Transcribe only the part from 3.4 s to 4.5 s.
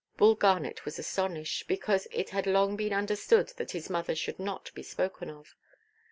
that his mother should